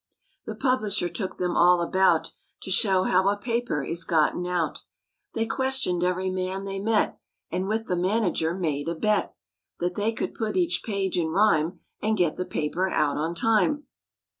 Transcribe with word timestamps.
The 0.47 0.55
publisher 0.55 1.07
took 1.09 1.37
them 1.37 1.55
all 1.55 1.79
about 1.79 2.31
To 2.63 2.71
show 2.71 3.03
how 3.03 3.29
a 3.29 3.37
paper 3.37 3.83
is 3.83 4.03
gotten 4.03 4.47
out. 4.47 4.81
They 5.35 5.45
questioned 5.45 6.03
every 6.03 6.31
man 6.31 6.63
they 6.63 6.79
met 6.79 7.19
And 7.51 7.67
with 7.67 7.85
the 7.85 7.95
manager 7.95 8.55
made 8.55 8.87
a 8.89 8.95
bet 8.95 9.35
That 9.79 9.93
they 9.93 10.11
could 10.11 10.33
put 10.33 10.57
each 10.57 10.81
page 10.83 11.19
in 11.19 11.27
rhyme 11.27 11.81
And 12.01 12.17
get 12.17 12.35
the 12.35 12.45
paper 12.45 12.89
out 12.89 13.17
on 13.17 13.35
time. 13.35 13.83